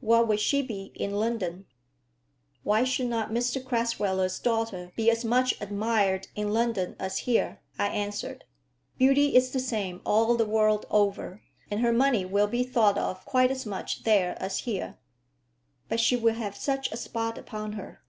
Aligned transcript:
What 0.00 0.28
would 0.28 0.38
she 0.38 0.62
be 0.62 0.92
in 0.94 1.10
London?" 1.10 1.66
"Why 2.62 2.84
should 2.84 3.08
not 3.08 3.32
Mr 3.32 3.60
Crasweller's 3.60 4.38
daughter 4.38 4.92
be 4.94 5.10
as 5.10 5.24
much 5.24 5.60
admired 5.60 6.28
in 6.36 6.54
London 6.54 6.94
as 7.00 7.18
here?" 7.26 7.58
I 7.80 7.88
answered. 7.88 8.44
"Beauty 8.96 9.34
is 9.34 9.50
the 9.50 9.58
same 9.58 10.00
all 10.06 10.36
the 10.36 10.46
world 10.46 10.86
over, 10.88 11.42
and 11.68 11.80
her 11.80 11.92
money 11.92 12.24
will 12.24 12.46
be 12.46 12.62
thought 12.62 12.96
of 12.96 13.24
quite 13.26 13.50
as 13.50 13.66
much 13.66 14.04
there 14.04 14.40
as 14.40 14.58
here." 14.60 14.98
"But 15.88 15.98
she 15.98 16.14
will 16.14 16.34
have 16.34 16.54
such 16.56 16.92
a 16.92 16.96
spot 16.96 17.36
upon 17.36 17.72
her." 17.72 18.04